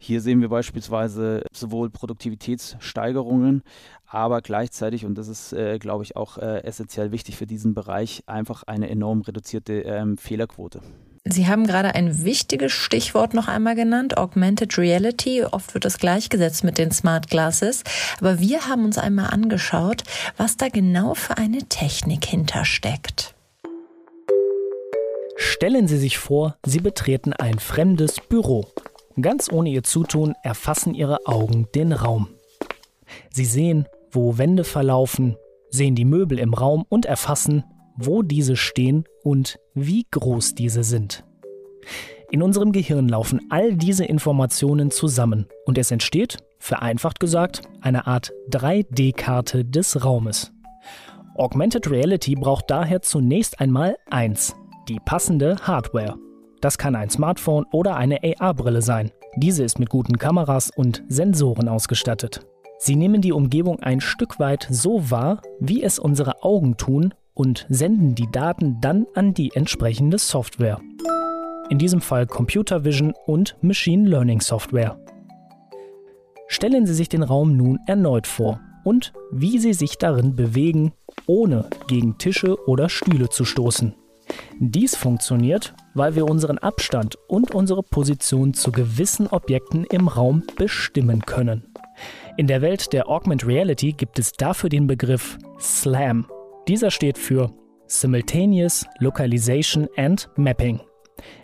Hier 0.04 0.20
sehen 0.20 0.42
wir 0.42 0.50
beispielsweise 0.50 1.44
sowohl 1.54 1.92
Produktivitätssteigerungen, 1.92 3.62
aber 4.08 4.42
gleichzeitig, 4.42 5.06
und 5.06 5.16
das 5.16 5.28
ist, 5.28 5.54
äh, 5.54 5.78
glaube 5.78 6.04
ich, 6.04 6.16
auch 6.16 6.40
äh, 6.40 6.64
essentiell 6.64 7.12
wichtig 7.12 7.38
für 7.38 7.46
diesen 7.46 7.76
Bereich, 7.76 8.24
einfach 8.26 8.64
eine 8.64 8.90
enorm 8.90 9.22
reduzierte 9.22 9.82
ähm, 9.82 10.18
Fehlerquote. 10.18 10.82
Sie 11.24 11.48
haben 11.48 11.68
gerade 11.68 11.94
ein 11.94 12.24
wichtiges 12.24 12.72
Stichwort 12.72 13.36
noch 13.36 13.48
einmal 13.48 13.76
genannt, 13.76 14.18
Augmented 14.18 14.76
Reality. 14.80 15.44
Oft 15.44 15.76
wird 15.76 15.86
das 15.86 16.00
gleichgesetzt 16.00 16.64
mit 16.64 16.80
den 16.80 16.90
Smart 16.90 17.30
Glasses. 17.30 17.84
Aber 18.20 18.40
wir 18.40 18.68
haben 18.68 18.86
uns 18.86 18.98
einmal 18.98 19.28
angeschaut, 19.28 20.04
was 20.38 20.58
da 20.58 20.70
genau 20.70 21.14
für 21.14 21.38
eine 21.38 21.60
Technik 21.70 22.26
hintersteckt. 22.26 23.36
Stellen 25.44 25.88
Sie 25.88 25.98
sich 25.98 26.20
vor, 26.20 26.56
Sie 26.64 26.82
betreten 26.82 27.34
ein 27.34 27.58
fremdes 27.58 28.22
Büro. 28.22 28.68
Ganz 29.20 29.52
ohne 29.52 29.70
Ihr 29.70 29.82
Zutun 29.82 30.36
erfassen 30.44 30.94
Ihre 30.94 31.26
Augen 31.26 31.68
den 31.74 31.94
Raum. 31.94 32.28
Sie 33.32 33.46
sehen, 33.46 33.88
wo 34.12 34.38
Wände 34.38 34.64
verlaufen, 34.64 35.36
sehen 35.72 35.96
die 35.96 36.06
Möbel 36.06 36.38
im 36.38 36.54
Raum 36.54 36.86
und 36.90 37.08
erfassen, 37.08 37.64
wo 37.96 38.22
diese 38.22 38.56
stehen 38.56 39.06
und 39.24 39.58
wie 39.74 40.06
groß 40.12 40.54
diese 40.54 40.84
sind. 40.84 41.24
In 42.30 42.44
unserem 42.44 42.72
Gehirn 42.72 43.10
laufen 43.10 43.42
all 43.50 43.74
diese 43.76 44.06
Informationen 44.06 44.92
zusammen 44.92 45.48
und 45.66 45.80
es 45.80 45.90
entsteht, 45.90 46.38
vereinfacht 46.60 47.20
gesagt, 47.20 47.64
eine 47.82 48.06
Art 48.06 48.32
3D-Karte 48.52 49.66
des 49.66 50.06
Raumes. 50.06 50.52
Augmented 51.36 51.90
Reality 51.90 52.36
braucht 52.36 52.70
daher 52.70 53.02
zunächst 53.02 53.60
einmal 53.60 53.98
eins, 54.08 54.56
die 54.88 55.00
passende 55.00 55.58
Hardware. 55.62 56.18
Das 56.62 56.78
kann 56.78 56.96
ein 56.96 57.10
Smartphone 57.10 57.66
oder 57.72 57.96
eine 57.96 58.20
AR-Brille 58.24 58.82
sein. 58.82 59.12
Diese 59.36 59.64
ist 59.64 59.80
mit 59.80 59.90
guten 59.90 60.18
Kameras 60.18 60.72
und 60.76 61.04
Sensoren 61.08 61.70
ausgestattet. 61.70 62.46
Sie 62.78 62.96
nehmen 62.96 63.22
die 63.22 63.32
Umgebung 63.32 63.80
ein 63.80 64.02
Stück 64.02 64.40
weit 64.40 64.68
so 64.70 65.10
wahr, 65.10 65.42
wie 65.60 65.84
es 65.84 66.00
unsere 66.00 66.44
Augen 66.44 66.78
tun 66.78 67.14
und 67.34 67.66
senden 67.70 68.16
die 68.16 68.30
Daten 68.32 68.80
dann 68.82 69.08
an 69.14 69.34
die 69.34 69.52
entsprechende 69.54 70.18
Software. 70.18 70.80
In 71.70 71.78
diesem 71.78 72.02
Fall 72.02 72.28
Computer 72.28 72.84
Vision 72.84 73.14
und 73.26 73.56
Machine 73.62 74.10
Learning 74.10 74.42
Software. 74.42 74.98
Stellen 76.48 76.86
Sie 76.86 76.94
sich 76.94 77.08
den 77.08 77.24
Raum 77.24 77.56
nun 77.56 77.80
erneut 77.88 78.28
vor 78.28 78.60
und 78.84 79.14
wie 79.32 79.58
Sie 79.58 79.74
sich 79.74 79.98
darin 79.98 80.36
bewegen, 80.36 80.92
ohne 81.28 81.70
gegen 81.88 82.18
Tische 82.18 82.58
oder 82.68 82.90
Stühle 82.90 83.30
zu 83.30 83.46
stoßen. 83.46 83.96
Dies 84.60 84.96
funktioniert, 84.96 85.74
weil 85.94 86.16
wir 86.16 86.26
unseren 86.30 86.58
Abstand 86.58 87.18
und 87.28 87.54
unsere 87.54 87.84
Position 87.84 88.54
zu 88.54 88.72
gewissen 88.72 89.28
Objekten 89.28 89.86
im 89.86 90.08
Raum 90.08 90.44
bestimmen 90.56 91.22
können. 91.26 91.66
In 92.38 92.48
der 92.48 92.62
Welt 92.62 92.94
der 92.94 93.10
Augmented 93.10 93.48
Reality 93.48 93.94
gibt 93.94 94.20
es 94.20 94.32
dafür 94.34 94.70
den 94.70 94.88
Begriff 94.88 95.38
SLAM. 95.60 96.28
Dieser 96.68 96.92
steht 96.92 97.18
für 97.18 97.52
Simultaneous 97.88 98.86
Localization 99.00 99.88
and 99.98 100.30
Mapping. 100.38 100.80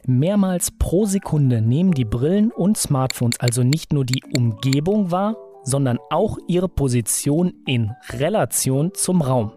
Mehrmals 0.06 0.72
pro 0.72 1.06
Sekunde 1.06 1.62
nehmen 1.62 1.92
die 1.92 2.06
Brillen 2.06 2.52
und 2.52 2.78
Smartphones 2.78 3.40
also 3.40 3.64
nicht 3.64 3.94
nur 3.94 4.06
die 4.06 4.24
Umgebung 4.36 5.12
wahr, 5.12 5.36
sondern 5.64 6.00
auch 6.10 6.38
ihre 6.48 6.70
Position 6.70 7.54
in 7.66 7.92
Relation 8.12 8.94
zum 8.94 9.22
Raum. 9.22 9.52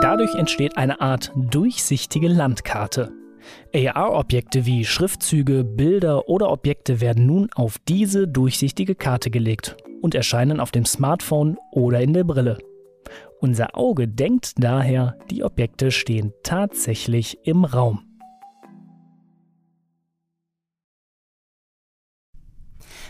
Dadurch 0.00 0.34
entsteht 0.34 0.76
eine 0.76 1.00
Art 1.00 1.32
durchsichtige 1.34 2.28
Landkarte. 2.28 3.12
AR-Objekte 3.74 4.66
wie 4.66 4.84
Schriftzüge, 4.84 5.64
Bilder 5.64 6.28
oder 6.28 6.50
Objekte 6.50 7.00
werden 7.00 7.26
nun 7.26 7.48
auf 7.54 7.78
diese 7.78 8.26
durchsichtige 8.28 8.94
Karte 8.94 9.30
gelegt 9.30 9.76
und 10.00 10.14
erscheinen 10.14 10.60
auf 10.60 10.70
dem 10.70 10.84
Smartphone 10.84 11.58
oder 11.72 12.00
in 12.00 12.12
der 12.12 12.24
Brille. 12.24 12.58
Unser 13.40 13.76
Auge 13.76 14.08
denkt 14.08 14.52
daher, 14.58 15.18
die 15.30 15.44
Objekte 15.44 15.90
stehen 15.90 16.32
tatsächlich 16.42 17.38
im 17.44 17.64
Raum. 17.64 18.13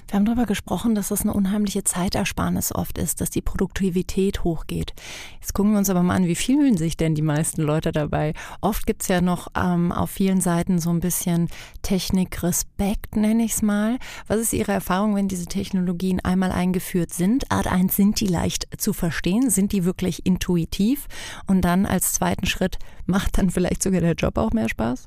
Wir 0.09 0.19
haben 0.19 0.27
darüber 0.27 0.47
gesprochen, 0.47 0.95
dass 0.95 1.09
das 1.09 1.23
eine 1.23 1.33
unheimliche 1.33 1.83
Zeitersparnis 1.83 2.75
oft 2.75 2.99
ist, 2.99 3.21
dass 3.21 3.31
die 3.31 3.41
Produktivität 3.41 4.45
hochgeht. 4.45 4.93
Jetzt 5.41 5.55
gucken 5.55 5.73
wir 5.73 5.79
uns 5.79 5.91
aber 5.91 6.03
mal 6.03 6.15
an, 6.15 6.27
wie 6.27 6.35
fühlen 6.35 6.77
sich 6.77 6.97
denn 6.97 7.15
die 7.15 7.23
meisten 7.23 7.63
Leute 7.63 7.91
dabei? 7.91 8.35
Oft 8.61 8.87
gibt 8.87 9.03
es 9.03 9.09
ja 9.09 9.21
noch 9.21 9.49
ähm, 9.57 9.93
auf 9.93 10.11
vielen 10.11 10.41
Seiten 10.41 10.79
so 10.79 10.91
ein 10.91 11.01
bisschen 11.01 11.49
Technikrespekt, 11.83 13.17
nenne 13.17 13.45
ich 13.45 13.53
es 13.53 13.63
mal. 13.63 13.99
Was 14.27 14.39
ist 14.41 14.53
Ihre 14.53 14.73
Erfahrung, 14.73 15.17
wenn 15.17 15.29
diese 15.29 15.47
Technologien 15.47 16.21
einmal 16.21 16.53
eingeführt 16.53 17.13
sind? 17.13 17.51
Art 17.51 17.67
1, 17.67 17.97
sind 17.97 18.21
die 18.21 18.27
leicht 18.27 18.69
zu 18.77 18.93
verstehen? 18.93 19.51
Sind 19.51 19.73
die 19.73 19.85
wirklich 19.85 20.27
intuitiv? 20.27 21.07
Und 21.47 21.63
dann 21.63 21.87
als 21.87 22.13
zweiten 22.13 22.47
Schritt, 22.47 22.79
macht 23.07 23.39
dann 23.39 23.51
vielleicht 23.51 23.83
sogar 23.83 24.01
der 24.01 24.15
Job 24.15 24.39
auch 24.39 24.53
mehr 24.53 24.69
Spaß? 24.69 25.07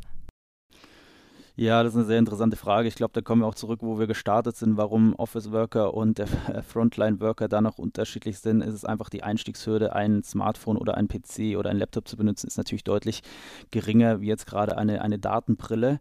Ja, 1.60 1.82
das 1.82 1.94
ist 1.94 1.98
eine 1.98 2.06
sehr 2.06 2.20
interessante 2.20 2.56
Frage. 2.56 2.88
Ich 2.88 2.94
glaube, 2.94 3.14
da 3.14 3.22
kommen 3.22 3.42
wir 3.42 3.48
auch 3.48 3.56
zurück, 3.56 3.80
wo 3.82 3.98
wir 3.98 4.06
gestartet 4.06 4.56
sind, 4.56 4.78
warum 4.78 5.16
Office 5.16 5.52
Worker 5.52 5.96
und 5.96 6.20
der 6.20 6.28
Frontline 6.62 7.20
Worker 7.20 7.48
da 7.48 7.62
noch 7.62 7.80
unterschiedlich 7.80 8.38
sind. 8.38 8.62
Es 8.62 8.76
ist 8.76 8.88
einfach 8.88 9.10
die 9.10 9.24
Einstiegshürde, 9.24 9.96
ein 9.96 10.22
Smartphone 10.22 10.78
oder 10.78 10.98
ein 10.98 11.08
PC 11.08 11.58
oder 11.58 11.72
ein 11.72 11.78
Laptop 11.78 12.08
zu 12.08 12.16
benutzen, 12.16 12.46
ist 12.46 12.58
natürlich 12.58 12.84
deutlich 12.84 13.24
geringer 13.72 14.22
wie 14.22 14.28
jetzt 14.28 14.46
gerade 14.46 14.78
eine, 14.78 15.02
eine 15.02 15.18
Datenbrille. 15.18 16.00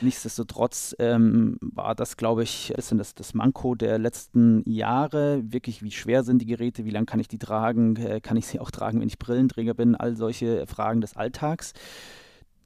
Nichtsdestotrotz 0.00 0.96
ähm, 0.98 1.56
war 1.60 1.94
das, 1.94 2.16
glaube 2.16 2.42
ich, 2.42 2.70
ist 2.72 2.90
das, 2.90 3.14
das 3.14 3.32
Manko 3.32 3.76
der 3.76 4.00
letzten 4.00 4.68
Jahre. 4.68 5.40
Wirklich, 5.44 5.84
wie 5.84 5.92
schwer 5.92 6.24
sind 6.24 6.42
die 6.42 6.46
Geräte, 6.46 6.84
wie 6.84 6.90
lange 6.90 7.06
kann 7.06 7.20
ich 7.20 7.28
die 7.28 7.38
tragen, 7.38 7.94
äh, 7.94 8.20
kann 8.20 8.36
ich 8.36 8.48
sie 8.48 8.58
auch 8.58 8.72
tragen, 8.72 9.00
wenn 9.00 9.06
ich 9.06 9.20
Brillenträger 9.20 9.74
bin, 9.74 9.94
all 9.94 10.16
solche 10.16 10.66
Fragen 10.66 11.00
des 11.00 11.16
Alltags. 11.16 11.74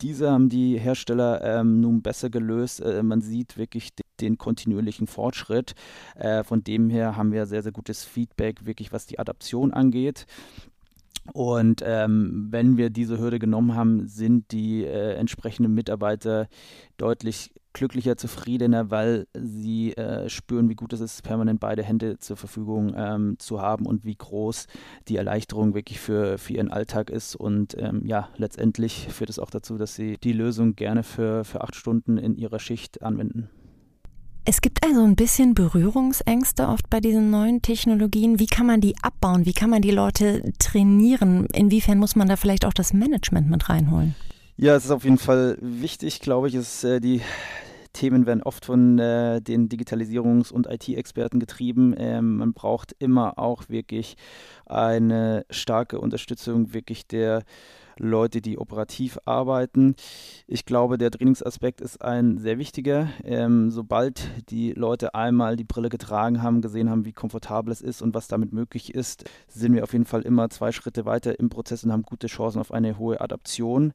Diese 0.00 0.30
haben 0.30 0.49
die 0.49 0.78
Hersteller 0.78 1.42
ähm, 1.42 1.80
nun 1.80 2.02
besser 2.02 2.30
gelöst. 2.30 2.80
Äh, 2.80 3.02
man 3.02 3.21
sieht 3.21 3.57
wirklich 3.57 3.95
den, 3.95 4.04
den 4.21 4.38
kontinuierlichen 4.38 5.07
Fortschritt. 5.07 5.75
Äh, 6.14 6.45
von 6.45 6.64
dem 6.64 6.90
her 6.90 7.16
haben 7.16 7.33
wir 7.33 7.47
sehr, 7.47 7.62
sehr 7.62 7.73
gutes 7.73 8.04
Feedback, 8.04 8.64
wirklich 8.64 8.92
was 8.92 9.07
die 9.07 9.19
Adaption 9.19 9.73
angeht. 9.73 10.26
Und 11.32 11.82
ähm, 11.84 12.49
wenn 12.50 12.76
wir 12.76 12.90
diese 12.90 13.18
Hürde 13.18 13.38
genommen 13.38 13.75
haben, 13.75 14.06
sind 14.06 14.50
die 14.52 14.84
äh, 14.84 15.14
entsprechenden 15.14 15.75
Mitarbeiter 15.75 16.49
deutlich 16.96 17.52
glücklicher, 17.72 18.16
zufriedener, 18.16 18.90
weil 18.90 19.26
sie 19.32 19.92
äh, 19.96 20.28
spüren, 20.28 20.68
wie 20.68 20.75
gut 20.75 20.92
es 20.92 21.00
ist, 21.00 21.22
permanent 21.22 21.60
beide 21.60 21.82
Hände 21.82 22.18
zur 22.18 22.37
Verfügung 22.37 22.94
ähm, 22.96 23.37
zu 23.38 23.60
haben 23.60 23.87
und 23.87 24.04
wie 24.04 24.16
groß 24.16 24.66
die 25.08 25.16
Erleichterung 25.16 25.75
wirklich 25.75 26.00
für, 26.00 26.38
für 26.38 26.54
ihren 26.54 26.70
Alltag 26.70 27.10
ist. 27.10 27.37
Und 27.37 27.76
ähm, 27.78 28.04
ja, 28.04 28.28
letztendlich 28.37 29.08
führt 29.08 29.30
es 29.30 29.38
auch 29.38 29.50
dazu, 29.50 29.78
dass 29.78 29.94
sie 29.94 30.16
die 30.22 30.32
Lösung 30.32 30.75
gerne 30.75 31.02
für, 31.02 31.44
für 31.44 31.62
acht 31.62 31.76
Stunden 31.76 32.18
in 32.18 32.37
ihrer 32.37 32.58
Schicht 32.58 33.02
anwenden. 33.02 33.49
Es 34.47 34.62
gibt 34.62 34.85
also 34.85 35.02
ein 35.02 35.16
bisschen 35.16 35.54
Berührungsängste 35.54 36.66
oft 36.66 36.88
bei 36.88 37.00
diesen 37.00 37.30
neuen 37.30 37.61
Technologien. 37.61 38.38
Wie 38.38 38.47
kann 38.47 38.66
man 38.66 38.80
die 38.80 38.94
abbauen? 39.02 39.44
Wie 39.44 39.52
kann 39.52 39.68
man 39.68 39.82
die 39.82 39.90
Leute 39.90 40.52
trainieren? 40.59 41.47
Inwiefern 41.52 41.99
muss 41.99 42.16
man 42.16 42.28
da 42.28 42.37
vielleicht 42.37 42.64
auch 42.64 42.73
das 42.73 42.94
Management 42.94 43.50
mit 43.50 43.68
reinholen? 43.68 44.14
Ja, 44.56 44.75
es 44.76 44.87
ist 44.87 44.90
auf 44.90 45.04
jeden 45.04 45.18
Fall 45.18 45.59
wichtig, 45.61 46.20
glaube 46.20 46.49
ich. 46.49 46.54
Ist, 46.54 46.85
äh, 46.85 47.00
die 47.00 47.20
Themen 47.92 48.25
werden 48.26 48.42
oft 48.42 48.64
von 48.64 48.99
äh, 48.99 49.42
den 49.42 49.68
Digitalisierungs- 49.68 50.52
und 50.52 50.66
IT-Experten 50.66 51.38
getrieben. 51.38 51.94
Ähm, 51.99 52.37
man 52.37 52.52
braucht 52.52 52.94
immer 52.99 53.38
auch 53.38 53.68
wirklich 53.68 54.16
eine 54.66 55.44
starke 55.50 56.00
Unterstützung 56.00 56.73
wirklich 56.73 57.06
der 57.06 57.42
Leute, 57.99 58.40
die 58.40 58.59
operativ 58.59 59.18
arbeiten. 59.25 59.94
Ich 60.47 60.64
glaube, 60.64 60.99
der 60.99 61.11
Trainingsaspekt 61.11 61.80
ist 61.80 62.02
ein 62.02 62.38
sehr 62.38 62.59
wichtiger. 62.59 63.09
Ähm, 63.25 63.70
sobald 63.70 64.28
die 64.50 64.73
Leute 64.73 65.14
einmal 65.14 65.56
die 65.56 65.64
Brille 65.64 65.88
getragen 65.88 66.42
haben, 66.42 66.62
gesehen 66.62 66.90
haben, 66.90 67.04
wie 67.04 67.12
komfortabel 67.12 67.73
es 67.73 67.80
ist 67.80 68.02
und 68.02 68.14
was 68.14 68.28
damit 68.28 68.52
möglich 68.52 68.94
ist, 68.94 69.25
sind 69.49 69.75
wir 69.75 69.85
auf 69.85 69.92
jeden 69.92 70.06
Fall 70.06 70.23
immer 70.23 70.50
zwei 70.50 70.73
Schritte 70.73 71.04
weiter 71.04 71.38
im 71.38 71.50
Prozess 71.50 71.85
und 71.85 71.92
haben 71.92 72.02
gute 72.02 72.26
Chancen 72.26 72.61
auf 72.61 72.73
eine 72.73 72.99
hohe 72.99 73.20
Adaption. 73.20 73.92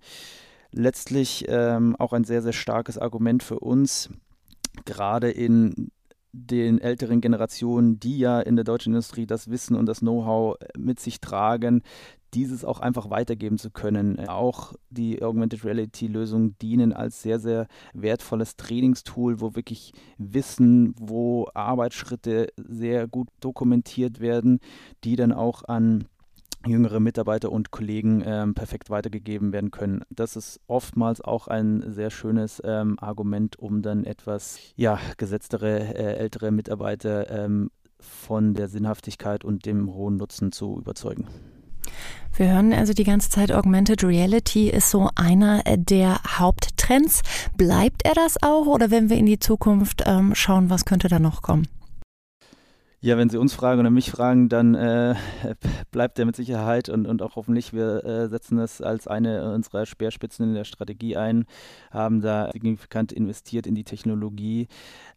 Letztlich 0.71 1.45
ähm, 1.47 1.95
auch 1.97 2.13
ein 2.13 2.25
sehr, 2.25 2.41
sehr 2.41 2.53
starkes 2.53 2.97
Argument 2.97 3.43
für 3.43 3.59
uns, 3.59 4.09
gerade 4.83 5.31
in 5.31 5.91
den 6.33 6.81
älteren 6.81 7.21
Generationen, 7.21 7.99
die 7.99 8.17
ja 8.17 8.41
in 8.41 8.55
der 8.55 8.65
deutschen 8.65 8.91
Industrie 8.91 9.25
das 9.25 9.49
Wissen 9.49 9.75
und 9.75 9.85
das 9.85 9.99
Know-how 9.99 10.57
mit 10.77 10.99
sich 10.99 11.21
tragen, 11.21 11.81
dieses 12.35 12.65
auch 12.65 12.79
einfach 12.79 13.09
weitergeben 13.09 13.57
zu 13.57 13.71
können. 13.71 14.19
Auch 14.27 14.73
die 14.89 15.23
Augmented 15.23 15.63
Reality 15.63 16.07
Lösungen 16.07 16.57
dienen 16.61 16.93
als 16.93 17.21
sehr, 17.21 17.39
sehr 17.39 17.67
wertvolles 17.93 18.57
Trainingstool, 18.57 19.39
wo 19.39 19.55
wirklich 19.55 19.93
Wissen, 20.17 20.93
wo 20.99 21.47
Arbeitsschritte 21.53 22.49
sehr 22.57 23.07
gut 23.07 23.29
dokumentiert 23.39 24.19
werden, 24.19 24.59
die 25.03 25.15
dann 25.15 25.31
auch 25.31 25.63
an 25.63 26.05
jüngere 26.67 26.99
Mitarbeiter 26.99 27.51
und 27.51 27.71
Kollegen 27.71 28.23
ähm, 28.25 28.53
perfekt 28.53 28.89
weitergegeben 28.89 29.53
werden 29.53 29.71
können. 29.71 30.01
Das 30.09 30.35
ist 30.35 30.59
oftmals 30.67 31.21
auch 31.21 31.47
ein 31.47 31.83
sehr 31.87 32.09
schönes 32.09 32.61
ähm, 32.65 32.97
Argument, 32.99 33.57
um 33.59 33.81
dann 33.81 34.03
etwas 34.03 34.59
ja, 34.75 34.99
gesetztere, 35.17 35.95
äh, 35.95 36.15
ältere 36.17 36.51
Mitarbeiter 36.51 37.29
ähm, 37.29 37.69
von 37.99 38.55
der 38.55 38.67
Sinnhaftigkeit 38.67 39.45
und 39.45 39.65
dem 39.65 39.93
hohen 39.93 40.17
Nutzen 40.17 40.51
zu 40.51 40.77
überzeugen. 40.77 41.27
Wir 42.37 42.51
hören 42.51 42.73
also 42.73 42.93
die 42.93 43.05
ganze 43.05 43.29
Zeit, 43.29 43.51
Augmented 43.51 44.03
Reality 44.03 44.69
ist 44.69 44.89
so 44.89 45.09
einer 45.15 45.63
der 45.77 46.19
Haupttrends. 46.37 47.21
Bleibt 47.55 48.03
er 48.03 48.13
das 48.13 48.41
auch 48.43 48.65
oder 48.65 48.91
wenn 48.91 49.09
wir 49.09 49.17
in 49.17 49.25
die 49.25 49.39
Zukunft 49.39 50.03
ähm, 50.05 50.35
schauen, 50.35 50.69
was 50.69 50.83
könnte 50.83 51.07
da 51.07 51.19
noch 51.19 51.41
kommen? 51.41 51.67
Ja, 53.05 53.19
wenn 53.19 53.29
Sie 53.29 53.37
uns 53.37 53.53
fragen 53.53 53.79
oder 53.79 53.91
mich 53.91 54.09
fragen, 54.09 54.49
dann 54.49 54.73
äh, 54.73 55.13
bleibt 55.91 56.17
er 56.17 56.25
mit 56.25 56.35
Sicherheit 56.35 56.89
und, 56.89 57.05
und 57.05 57.21
auch 57.21 57.35
hoffentlich. 57.35 57.71
Wir 57.71 58.03
äh, 58.03 58.27
setzen 58.29 58.57
das 58.57 58.81
als 58.81 59.07
eine 59.07 59.53
unserer 59.53 59.85
Speerspitzen 59.85 60.47
in 60.47 60.55
der 60.55 60.63
Strategie 60.63 61.15
ein, 61.15 61.45
haben 61.91 62.21
da 62.21 62.49
signifikant 62.51 63.11
investiert 63.11 63.67
in 63.67 63.75
die 63.75 63.83
Technologie. 63.83 64.69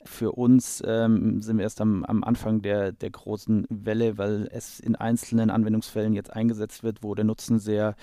Für 0.05 0.33
uns 0.33 0.83
ähm, 0.87 1.41
sind 1.41 1.57
wir 1.57 1.63
erst 1.63 1.81
am, 1.81 2.05
am 2.05 2.23
Anfang 2.25 2.61
der, 2.61 2.93
der 2.93 3.09
großen 3.09 3.67
Welle, 3.71 4.19
weil 4.19 4.51
es 4.53 4.81
in 4.81 4.95
einzelnen 4.95 5.49
Anwendungsfällen 5.49 6.13
jetzt 6.13 6.31
eingesetzt 6.31 6.83
wird, 6.83 7.03
wo 7.03 7.15
der 7.15 7.25
Nutzen 7.25 7.59
sehr 7.59 7.97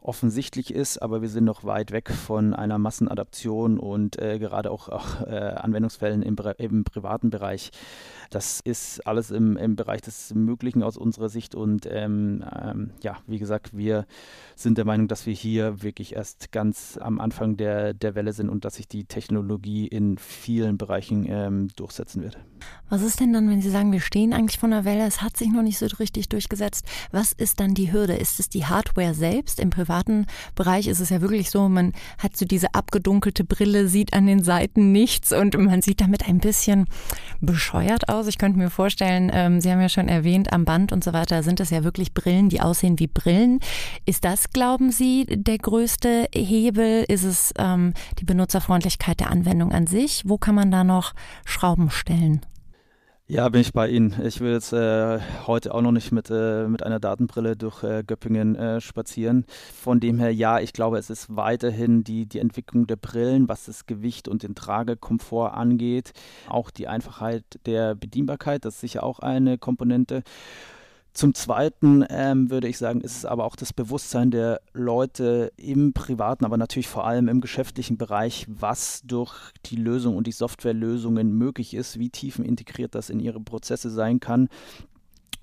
offensichtlich 0.00 0.72
ist, 0.72 1.02
aber 1.02 1.20
wir 1.20 1.28
sind 1.28 1.44
noch 1.44 1.62
weit 1.62 1.92
weg 1.92 2.08
von 2.10 2.54
einer 2.54 2.78
Massenadaption 2.78 3.78
und 3.78 4.18
äh, 4.18 4.38
gerade 4.38 4.70
auch, 4.70 4.88
auch 4.88 5.20
äh, 5.26 5.34
Anwendungsfällen 5.34 6.22
im, 6.22 6.36
im 6.56 6.84
privaten 6.84 7.28
Bereich. 7.28 7.70
Das 8.30 8.60
ist 8.60 9.06
alles 9.06 9.25
im, 9.30 9.56
im 9.56 9.76
Bereich 9.76 10.00
des 10.00 10.34
Möglichen 10.34 10.82
aus 10.82 10.96
unserer 10.96 11.28
Sicht 11.28 11.54
und 11.54 11.86
ähm, 11.90 12.44
ähm, 12.62 12.90
ja, 13.02 13.18
wie 13.26 13.38
gesagt, 13.38 13.76
wir 13.76 14.06
sind 14.54 14.78
der 14.78 14.84
Meinung, 14.84 15.08
dass 15.08 15.26
wir 15.26 15.34
hier 15.34 15.82
wirklich 15.82 16.14
erst 16.14 16.52
ganz 16.52 16.98
am 17.00 17.20
Anfang 17.20 17.56
der, 17.56 17.94
der 17.94 18.14
Welle 18.14 18.32
sind 18.32 18.48
und 18.48 18.64
dass 18.64 18.76
sich 18.76 18.88
die 18.88 19.04
Technologie 19.04 19.86
in 19.86 20.18
vielen 20.18 20.78
Bereichen 20.78 21.26
ähm, 21.28 21.68
durchsetzen 21.76 22.22
wird. 22.22 22.38
Was 22.88 23.02
ist 23.02 23.20
denn 23.20 23.32
dann, 23.32 23.50
wenn 23.50 23.60
Sie 23.60 23.70
sagen, 23.70 23.92
wir 23.92 24.00
stehen 24.00 24.32
eigentlich 24.32 24.58
von 24.58 24.70
der 24.70 24.84
Welle, 24.84 25.06
es 25.06 25.22
hat 25.22 25.36
sich 25.36 25.48
noch 25.48 25.62
nicht 25.62 25.78
so 25.78 25.86
richtig 25.98 26.28
durchgesetzt? 26.28 26.86
Was 27.10 27.32
ist 27.32 27.60
dann 27.60 27.74
die 27.74 27.92
Hürde? 27.92 28.14
Ist 28.14 28.38
es 28.40 28.48
die 28.48 28.64
Hardware 28.64 29.14
selbst? 29.14 29.60
Im 29.60 29.70
privaten 29.70 30.26
Bereich 30.54 30.86
ist 30.86 31.00
es 31.00 31.10
ja 31.10 31.20
wirklich 31.20 31.50
so, 31.50 31.68
man 31.68 31.92
hat 32.18 32.36
so 32.36 32.46
diese 32.46 32.74
abgedunkelte 32.74 33.44
Brille, 33.44 33.88
sieht 33.88 34.14
an 34.14 34.26
den 34.26 34.42
Seiten 34.42 34.92
nichts 34.92 35.32
und 35.32 35.56
man 35.58 35.82
sieht 35.82 36.00
damit 36.00 36.28
ein 36.28 36.38
bisschen 36.38 36.86
bescheuert 37.40 38.08
aus. 38.08 38.26
Ich 38.26 38.38
könnte 38.38 38.58
mir 38.58 38.70
vorstellen, 38.70 39.15
ähm, 39.32 39.60
Sie 39.60 39.70
haben 39.70 39.80
ja 39.80 39.88
schon 39.88 40.08
erwähnt, 40.08 40.52
am 40.52 40.64
Band 40.64 40.92
und 40.92 41.04
so 41.04 41.12
weiter 41.12 41.42
sind 41.42 41.60
es 41.60 41.70
ja 41.70 41.84
wirklich 41.84 42.14
Brillen, 42.14 42.48
die 42.48 42.60
aussehen 42.60 42.98
wie 42.98 43.06
Brillen. 43.06 43.60
Ist 44.04 44.24
das, 44.24 44.50
glauben 44.50 44.90
Sie, 44.90 45.26
der 45.26 45.58
größte 45.58 46.28
Hebel? 46.34 47.04
Ist 47.08 47.24
es 47.24 47.52
ähm, 47.58 47.94
die 48.18 48.24
Benutzerfreundlichkeit 48.24 49.20
der 49.20 49.30
Anwendung 49.30 49.72
an 49.72 49.86
sich? 49.86 50.22
Wo 50.26 50.38
kann 50.38 50.54
man 50.54 50.70
da 50.70 50.84
noch 50.84 51.14
Schrauben 51.44 51.90
stellen? 51.90 52.40
Ja, 53.28 53.48
bin 53.48 53.60
ich 53.60 53.72
bei 53.72 53.88
Ihnen. 53.88 54.14
Ich 54.24 54.40
will 54.40 54.52
jetzt 54.52 54.72
äh, 54.72 55.18
heute 55.48 55.74
auch 55.74 55.82
noch 55.82 55.90
nicht 55.90 56.12
mit, 56.12 56.30
äh, 56.30 56.68
mit 56.68 56.84
einer 56.84 57.00
Datenbrille 57.00 57.56
durch 57.56 57.82
äh, 57.82 58.04
Göppingen 58.06 58.54
äh, 58.54 58.80
spazieren. 58.80 59.44
Von 59.48 59.98
dem 59.98 60.20
her, 60.20 60.32
ja, 60.32 60.60
ich 60.60 60.72
glaube, 60.72 60.96
es 60.98 61.10
ist 61.10 61.34
weiterhin 61.34 62.04
die, 62.04 62.26
die 62.26 62.38
Entwicklung 62.38 62.86
der 62.86 62.94
Brillen, 62.94 63.48
was 63.48 63.64
das 63.64 63.86
Gewicht 63.86 64.28
und 64.28 64.44
den 64.44 64.54
Tragekomfort 64.54 65.54
angeht. 65.54 66.12
Auch 66.48 66.70
die 66.70 66.86
Einfachheit 66.86 67.42
der 67.66 67.96
Bedienbarkeit, 67.96 68.64
das 68.64 68.74
ist 68.74 68.80
sicher 68.82 69.02
auch 69.02 69.18
eine 69.18 69.58
Komponente. 69.58 70.22
Zum 71.16 71.32
Zweiten 71.32 72.04
ähm, 72.10 72.50
würde 72.50 72.68
ich 72.68 72.76
sagen, 72.76 73.00
ist 73.00 73.16
es 73.16 73.24
aber 73.24 73.46
auch 73.46 73.56
das 73.56 73.72
Bewusstsein 73.72 74.30
der 74.30 74.60
Leute 74.74 75.50
im 75.56 75.94
privaten, 75.94 76.44
aber 76.44 76.58
natürlich 76.58 76.88
vor 76.88 77.06
allem 77.06 77.28
im 77.28 77.40
geschäftlichen 77.40 77.96
Bereich, 77.96 78.44
was 78.50 79.00
durch 79.02 79.34
die 79.64 79.76
Lösung 79.76 80.18
und 80.18 80.26
die 80.26 80.32
Softwarelösungen 80.32 81.32
möglich 81.32 81.72
ist, 81.72 81.98
wie 81.98 82.10
tiefen 82.10 82.44
integriert 82.44 82.94
das 82.94 83.08
in 83.08 83.18
ihre 83.18 83.40
Prozesse 83.40 83.88
sein 83.88 84.20
kann 84.20 84.50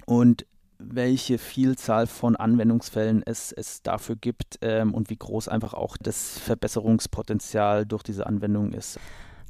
und 0.05 0.45
welche 0.77 1.39
Vielzahl 1.39 2.05
von 2.05 2.35
Anwendungsfällen 2.35 3.23
es, 3.25 3.51
es 3.51 3.81
dafür 3.81 4.15
gibt 4.15 4.59
ähm, 4.61 4.93
und 4.93 5.09
wie 5.09 5.17
groß 5.17 5.47
einfach 5.47 5.73
auch 5.73 5.97
das 5.97 6.37
Verbesserungspotenzial 6.37 7.87
durch 7.87 8.03
diese 8.03 8.27
Anwendung 8.27 8.73
ist. 8.73 8.99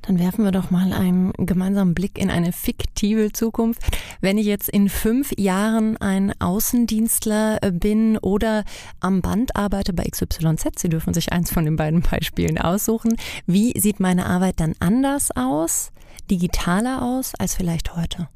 Dann 0.04 0.20
werfen 0.20 0.44
wir 0.44 0.52
doch 0.52 0.70
mal 0.70 0.92
einen 0.92 1.32
gemeinsamen 1.38 1.94
Blick 1.94 2.18
in 2.18 2.30
eine 2.30 2.52
fiktive 2.52 3.32
Zukunft. 3.32 3.82
Wenn 4.22 4.38
ich 4.38 4.46
jetzt 4.46 4.70
in 4.70 4.90
fünf 4.90 5.32
Jahren 5.38 5.98
ein 5.98 6.34
Außendienstler 6.40 7.64
äh, 7.64 7.72
bin 7.72 8.18
oder 8.18 8.66
am 9.00 9.22
Band 9.22 9.56
arbeite 9.56 9.94
bei 9.94 10.04
XYZ, 10.04 10.78
Sie 10.78 10.90
dürfen 10.90 11.14
sich 11.14 11.32
eins 11.32 11.52
von 11.52 11.66
den 11.66 11.78
beiden 11.78 12.02
Beispielen 12.12 12.58
aussuchen, 12.58 13.16
wie 13.48 13.80
sieht 13.80 14.00
meine 14.00 14.26
Arbeit 14.26 14.60
dann 14.60 14.76
anders 14.80 15.32
aus, 15.36 15.92
digitaler 16.30 17.02
aus 17.02 17.34
als 17.36 17.56
vielleicht 17.56 17.96
heute? 17.96 18.28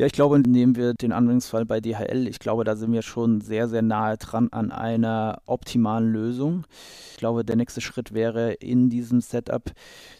Ja, 0.00 0.06
ich 0.06 0.12
glaube, 0.12 0.38
nehmen 0.40 0.76
wir 0.76 0.94
den 0.94 1.12
Anwendungsfall 1.12 1.66
bei 1.66 1.82
DHL. 1.82 2.26
Ich 2.26 2.38
glaube, 2.38 2.64
da 2.64 2.74
sind 2.74 2.90
wir 2.90 3.02
schon 3.02 3.42
sehr, 3.42 3.68
sehr 3.68 3.82
nahe 3.82 4.16
dran 4.16 4.48
an 4.50 4.72
einer 4.72 5.42
optimalen 5.44 6.10
Lösung. 6.10 6.64
Ich 7.10 7.18
glaube, 7.18 7.44
der 7.44 7.56
nächste 7.56 7.82
Schritt 7.82 8.14
wäre 8.14 8.52
in 8.54 8.88
diesem 8.88 9.20
Setup 9.20 9.70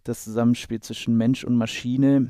das 0.04 0.25
Zusammenspiel 0.25 0.80
zwischen 0.80 1.16
Mensch 1.16 1.44
und 1.44 1.56
Maschine 1.56 2.28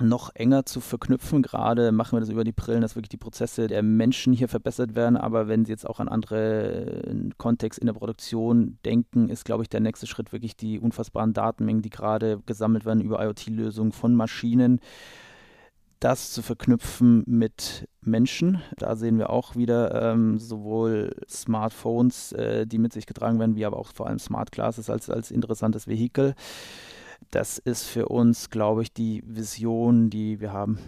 noch 0.00 0.32
enger 0.36 0.64
zu 0.64 0.80
verknüpfen. 0.80 1.42
Gerade 1.42 1.90
machen 1.90 2.14
wir 2.14 2.20
das 2.20 2.28
über 2.28 2.44
die 2.44 2.52
Brillen, 2.52 2.82
dass 2.82 2.94
wirklich 2.94 3.08
die 3.08 3.16
Prozesse 3.16 3.66
der 3.66 3.82
Menschen 3.82 4.32
hier 4.32 4.46
verbessert 4.46 4.94
werden. 4.94 5.16
Aber 5.16 5.48
wenn 5.48 5.64
Sie 5.64 5.72
jetzt 5.72 5.88
auch 5.88 5.98
an 5.98 6.08
andere 6.08 7.02
äh, 7.04 7.30
Kontext 7.36 7.80
in 7.80 7.86
der 7.86 7.94
Produktion 7.94 8.78
denken, 8.84 9.28
ist, 9.28 9.44
glaube 9.44 9.64
ich, 9.64 9.68
der 9.68 9.80
nächste 9.80 10.06
Schritt 10.06 10.32
wirklich 10.32 10.56
die 10.56 10.78
unfassbaren 10.78 11.32
Datenmengen, 11.32 11.82
die 11.82 11.90
gerade 11.90 12.38
gesammelt 12.46 12.84
werden 12.84 13.00
über 13.00 13.24
IoT-Lösungen 13.24 13.90
von 13.90 14.14
Maschinen 14.14 14.78
das 16.00 16.32
zu 16.32 16.42
verknüpfen 16.42 17.24
mit 17.26 17.88
Menschen. 18.00 18.62
Da 18.76 18.96
sehen 18.96 19.18
wir 19.18 19.30
auch 19.30 19.56
wieder 19.56 20.12
ähm, 20.12 20.38
sowohl 20.38 21.16
Smartphones, 21.28 22.32
äh, 22.32 22.66
die 22.66 22.78
mit 22.78 22.92
sich 22.92 23.06
getragen 23.06 23.38
werden, 23.38 23.56
wie 23.56 23.64
aber 23.64 23.78
auch 23.78 23.92
vor 23.94 24.06
allem 24.06 24.18
Smart 24.18 24.52
Glasses 24.52 24.90
als, 24.90 25.10
als 25.10 25.30
interessantes 25.30 25.86
Vehikel. 25.86 26.34
Das 27.30 27.58
ist 27.58 27.84
für 27.84 28.08
uns, 28.08 28.50
glaube 28.50 28.82
ich, 28.82 28.92
die 28.92 29.22
Vision, 29.26 30.10
die 30.10 30.40
wir 30.40 30.52
haben. 30.52 30.78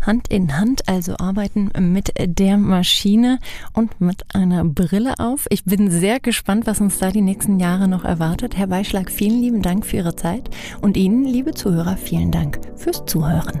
Hand 0.00 0.28
in 0.28 0.56
Hand, 0.56 0.88
also 0.88 1.16
arbeiten 1.18 1.70
mit 1.78 2.12
der 2.18 2.56
Maschine 2.56 3.38
und 3.74 4.00
mit 4.00 4.34
einer 4.34 4.64
Brille 4.64 5.14
auf. 5.18 5.46
Ich 5.50 5.64
bin 5.64 5.90
sehr 5.90 6.20
gespannt, 6.20 6.66
was 6.66 6.80
uns 6.80 6.98
da 6.98 7.10
die 7.10 7.20
nächsten 7.20 7.60
Jahre 7.60 7.86
noch 7.86 8.04
erwartet. 8.04 8.56
Herr 8.56 8.68
Beischlag, 8.68 9.10
vielen 9.10 9.40
lieben 9.40 9.62
Dank 9.62 9.84
für 9.84 9.96
Ihre 9.96 10.16
Zeit 10.16 10.48
und 10.80 10.96
Ihnen, 10.96 11.24
liebe 11.24 11.52
Zuhörer, 11.52 11.96
vielen 11.96 12.30
Dank 12.30 12.60
fürs 12.76 13.04
Zuhören. 13.04 13.60